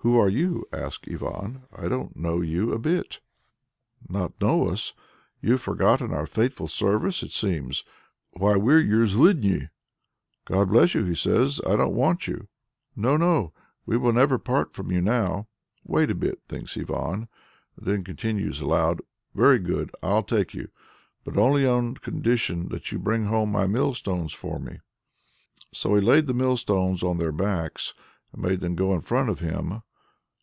"Who 0.00 0.20
are 0.20 0.28
you?" 0.28 0.64
asks 0.72 1.08
Ivan. 1.12 1.64
"I 1.76 1.88
don't 1.88 2.14
know 2.16 2.40
you 2.40 2.72
a 2.72 2.78
bit." 2.78 3.18
"Not 4.08 4.40
know 4.40 4.68
us! 4.68 4.94
you've 5.40 5.62
forgotten 5.62 6.12
our 6.14 6.26
faithful 6.28 6.68
service, 6.68 7.24
it 7.24 7.32
seems! 7.32 7.82
Why, 8.34 8.54
we're 8.54 8.78
your 8.78 9.04
Zluidni!" 9.08 9.68
"God 10.44 10.68
be 10.70 10.76
with 10.78 10.94
you!" 10.94 11.12
says 11.16 11.56
he. 11.66 11.72
"I 11.72 11.74
don't 11.74 11.96
want 11.96 12.28
you!" 12.28 12.46
"No, 12.94 13.16
no! 13.16 13.52
we 13.84 13.96
will 13.96 14.12
never 14.12 14.38
part 14.38 14.72
from 14.72 14.92
you 14.92 15.00
now!" 15.00 15.48
"Wait 15.82 16.08
a 16.08 16.14
bit!" 16.14 16.40
thinks 16.46 16.78
Ivan, 16.78 17.26
and 17.76 17.84
then 17.88 18.04
continues 18.04 18.60
aloud, 18.60 19.02
"Very 19.34 19.58
good, 19.58 19.90
I'll 20.04 20.22
take 20.22 20.54
you; 20.54 20.68
but 21.24 21.36
only 21.36 21.66
on 21.66 21.94
condition 21.96 22.68
that 22.68 22.92
you 22.92 23.00
bring 23.00 23.24
home 23.24 23.50
my 23.50 23.66
mill 23.66 23.92
stones 23.92 24.32
for 24.32 24.60
me." 24.60 24.78
So 25.72 25.96
he 25.96 26.00
laid 26.00 26.28
the 26.28 26.32
mill 26.32 26.56
stones 26.56 27.02
on 27.02 27.18
their 27.18 27.32
backs, 27.32 27.92
and 28.32 28.40
made 28.40 28.60
them 28.60 28.76
go 28.76 28.90
on 28.90 28.96
in 28.96 29.00
front 29.00 29.30
of 29.30 29.40
him. 29.40 29.82